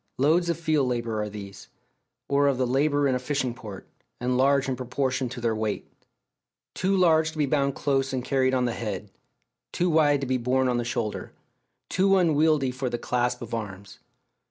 Loads 0.17 0.49
of 0.49 0.59
field 0.59 0.87
labour 0.87 1.21
are 1.21 1.29
these, 1.29 1.67
or 2.27 2.47
of 2.47 2.57
the 2.57 2.65
labour 2.65 3.07
in 3.07 3.13
a 3.13 3.19
fishing 3.19 3.53
port, 3.53 3.87
and 4.19 4.35
large 4.35 4.67
in 4.67 4.75
proportion 4.75 5.29
to 5.29 5.39
their 5.39 5.55
weight; 5.55 5.85
too 6.73 6.97
large 6.97 7.31
to 7.33 7.37
be 7.37 7.45
bound 7.45 7.75
close 7.75 8.11
and 8.11 8.25
carried 8.25 8.55
on 8.55 8.65
the 8.65 8.73
head, 8.73 9.11
too 9.71 9.91
wide 9.91 10.21
to 10.21 10.25
be 10.25 10.37
borne 10.37 10.67
on 10.67 10.77
the 10.77 10.83
shoulder, 10.83 11.33
too 11.87 12.17
unwieldy 12.17 12.71
for 12.71 12.89
the 12.89 12.97
clasp 12.97 13.43
of 13.43 13.53
arms. 13.53 13.99